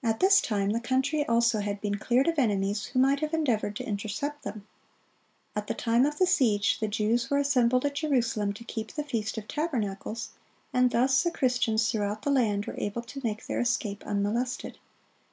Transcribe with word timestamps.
At 0.00 0.20
this 0.20 0.40
time 0.40 0.70
the 0.70 0.78
country 0.78 1.26
also 1.26 1.58
had 1.58 1.80
been 1.80 1.96
cleared 1.98 2.28
of 2.28 2.38
enemies 2.38 2.84
who 2.84 3.00
might 3.00 3.18
have 3.18 3.34
endeavored 3.34 3.74
to 3.74 3.84
intercept 3.84 4.44
them. 4.44 4.64
At 5.56 5.66
the 5.66 5.74
time 5.74 6.06
of 6.06 6.18
the 6.18 6.24
siege, 6.28 6.78
the 6.78 6.86
Jews 6.86 7.30
were 7.30 7.38
assembled 7.38 7.84
at 7.84 7.96
Jerusalem 7.96 8.52
to 8.52 8.62
keep 8.62 8.92
the 8.92 9.02
Feast 9.02 9.36
of 9.38 9.48
Tabernacles, 9.48 10.28
and 10.72 10.92
thus 10.92 11.24
the 11.24 11.32
Christians 11.32 11.90
throughout 11.90 12.22
the 12.22 12.30
land 12.30 12.66
were 12.66 12.78
able 12.78 13.02
to 13.02 13.20
make 13.24 13.46
their 13.48 13.58
escape 13.58 14.04
unmolested. 14.06 14.78